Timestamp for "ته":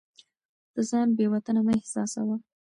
0.73-0.81